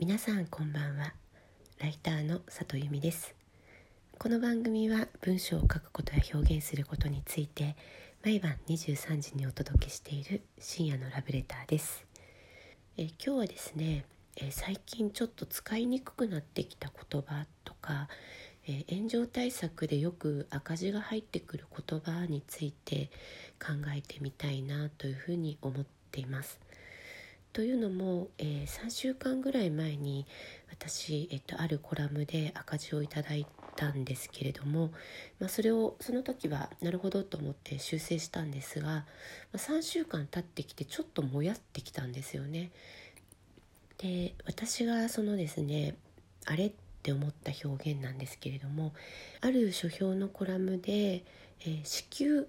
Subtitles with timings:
[0.00, 1.12] 皆さんこんばんは。
[1.80, 3.34] ライターの里由美です。
[4.16, 7.74] この番組は文章を書くことや表現することについて
[8.24, 12.06] 毎晩23時にお届けしている深夜のラブレターです。
[12.96, 14.04] え今日はですね
[14.36, 18.08] え最近ちょっと使いにくくなってきた言葉とか
[18.68, 23.10] え炎上対策でよく赤字が入ってくる言葉について
[23.60, 26.60] 考えてみたいなというふうに思っています。
[27.58, 30.26] というのも、えー、3週間ぐらい前に
[30.70, 34.92] 私、えっと、あるコラムで赤字をいただいたんですけれども、
[35.40, 39.04] まあ、それをその時はなるほどと思って修正したんですが、ま
[39.54, 42.70] あ、3週間経ってきてちょっともやってきたんですよね。
[43.96, 45.96] で私がそのですね
[46.46, 46.72] あれっ
[47.02, 48.92] て思った表現なんですけれども
[49.40, 51.24] ある書評のコラムで
[51.66, 52.44] 「えー、子宮」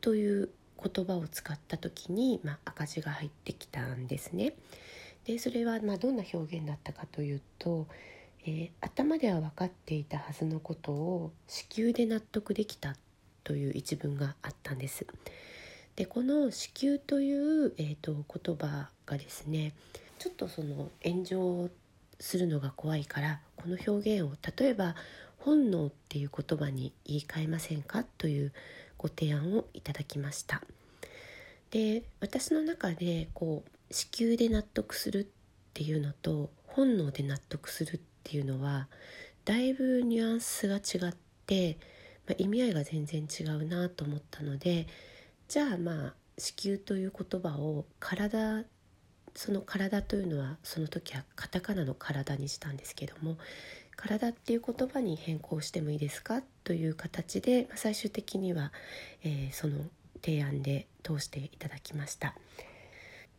[0.00, 0.50] という
[0.82, 4.54] 言葉を使った時に、まあ、赤字が入ってきたんですね。
[5.24, 7.86] でそれはまあどんな表現だったかというと、
[8.46, 12.96] えー、頭では分かっていたはずのことを子宮で納得できた
[13.42, 15.06] という一文があったんです。
[15.96, 19.72] でこの「子宮」という、えーと、言葉がですね
[20.18, 21.70] ちょっとその炎上
[22.18, 24.96] するのが怖いからこの表現を例えば
[25.38, 28.04] 「本能」っていう言葉に言い換えませんか？
[28.04, 28.52] という
[29.04, 30.62] ご提案をいただきました。
[31.70, 35.26] で私の中でこう子宮で納得するっ
[35.74, 38.88] ていうのと本能で納得するっていうのは
[39.44, 41.14] だいぶニュアンスが違っ
[41.46, 41.76] て、
[42.26, 44.86] まあ、意味合いが全然違うなと思ったので
[45.48, 48.64] じゃあまあ子宮という言葉を体
[49.34, 53.36] その体というのはその時はカタカナの体にしたんですけども
[53.96, 56.42] 体っていう言葉に変更してもいいですか？
[56.64, 58.72] という形で最終的には、
[59.22, 59.78] えー、その
[60.22, 62.34] 提案で通していただきました。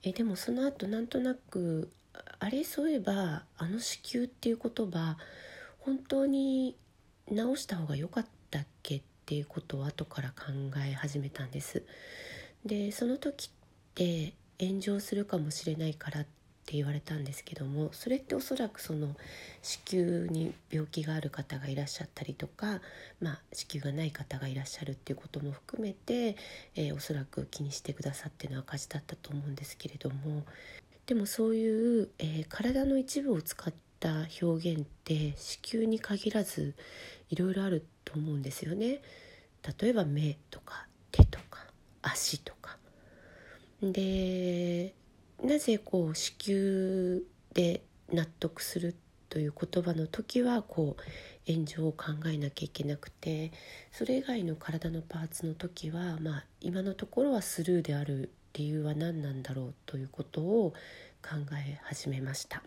[0.03, 1.89] えでもその後なんとなく
[2.39, 5.17] あれそういえばあの子宮っていう言葉
[5.79, 6.75] 本当に
[7.31, 10.51] 直した方が良かったっけっていうことを後から考
[10.87, 11.83] え始めたんです。
[12.65, 13.49] でその時っ
[13.95, 16.25] て炎上するかもしれないからっ
[16.65, 19.15] って言われたんですけどもそれっておそらくその
[19.61, 22.81] 子宮に病気がある方がいらっしゃったりとか、
[23.21, 26.35] まあ、子宮がない方がいらっしゃるっていうことも含めて、
[26.75, 30.43] えー、おそらく気にしてくださっての赤字だったと思うんですけれども
[31.05, 36.73] でもそういう、えー、体の一部を使った表現って子宮に限らず
[37.29, 39.01] いろいろあると思うんですよね。
[39.79, 41.59] 例えば目とか手とか
[42.01, 42.77] 足とか。
[43.81, 44.95] で
[45.43, 47.21] なぜこう子宮
[47.53, 48.95] で納得する
[49.29, 53.51] という言葉の時はこう炎上を考えなきゃいけなくて
[53.91, 60.73] それ以外の体のパーツの時は、まあ、今のところはスルーである理由は何なんだろうということを
[61.21, 62.63] 考え始めました。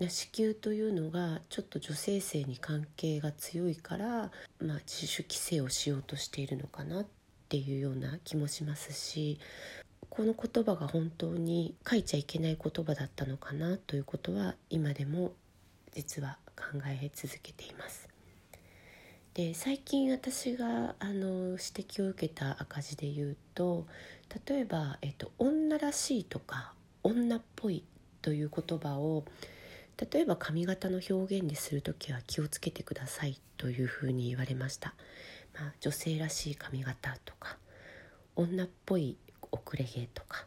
[0.00, 7.06] 子宮というのがちょっと女性性に関係が強いから、まあ、自主規制をしようとしているのかなっ
[7.48, 9.38] ていうような気もしますし
[10.10, 15.32] この言葉が本当に書いちゃいけない言葉だったのかなということは今でも
[15.92, 18.08] 実は考え続けています。
[19.34, 23.84] で最近私があの指摘を受けた赤字で言うと
[24.46, 26.72] 例えば、えっと「女らしい」とか
[27.02, 27.82] 「女っぽい」
[28.22, 29.24] という言葉を
[30.12, 34.94] 例えば髪型の表現でする時は気をつけてくださいというふうに言われました、
[35.54, 37.58] まあ、女性らしい髪型とか
[38.36, 39.16] 女っぽい
[39.54, 40.46] 遅れ毛とか。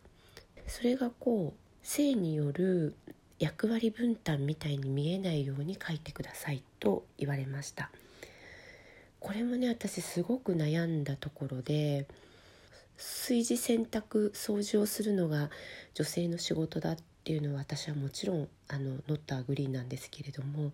[0.68, 2.96] それがこう性による
[3.40, 7.90] 役割分担みたいに見えないように書いてくださいと言われました。
[9.20, 12.08] これもね私すごく悩んだところで
[12.98, 15.50] 炊事洗濯掃除をするのが
[15.94, 20.72] 女性の仕事だっていうのは私はもちろんあのノットアグリーンなんですけれども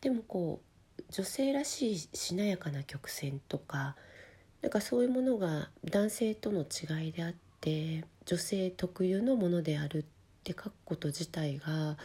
[0.00, 0.60] でもこ
[0.98, 3.96] う女性らしいしなやかな曲線とか
[4.62, 10.04] なんかそういうものが男性との違いであっって女性特有のものであるっ
[10.44, 11.96] て書くこと自体が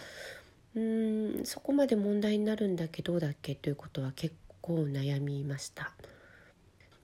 [0.74, 5.92] うんそこまで問題になるんだけどだっけということは結構悩みました。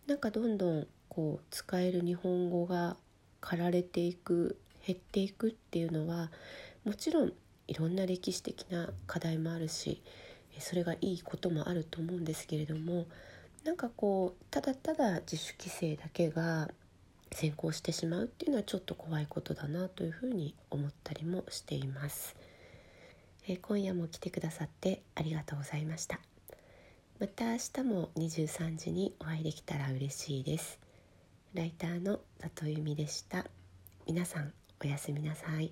[0.07, 2.95] なんかどんどんこう使える日本語が
[3.41, 6.31] 駆られていく減っていくっていうのは
[6.85, 7.33] もちろん
[7.67, 10.03] いろんな歴史的な課題もあるし
[10.59, 13.07] それがいいこともあると思うんですけれども
[13.63, 16.69] なんかこうただただ自主規制だけが
[17.31, 22.35] 先行してしまうっていうのはちょっと怖いことだなというふうに思ったりもしています、
[23.47, 26.19] えー、今夜も来てくださってありがとうございました。
[27.17, 30.79] また明日も23時にお会いできたら嬉しいです。
[31.53, 33.45] ライターの里由美でした。
[34.05, 34.51] 皆さん
[34.83, 35.71] おやすみなさい。